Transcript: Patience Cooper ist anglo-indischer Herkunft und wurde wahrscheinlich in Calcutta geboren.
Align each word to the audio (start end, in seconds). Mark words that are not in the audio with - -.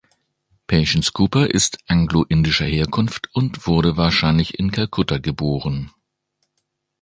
Patience 0.65 1.11
Cooper 1.13 1.51
ist 1.51 1.77
anglo-indischer 1.85 2.65
Herkunft 2.65 3.29
und 3.35 3.67
wurde 3.67 3.97
wahrscheinlich 3.97 4.57
in 4.57 4.71
Calcutta 4.71 5.19
geboren. 5.19 5.91